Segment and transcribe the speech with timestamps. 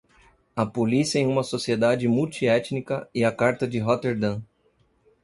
[0.57, 4.41] A polícia em uma sociedade multiétnica e a carta de Roterdã.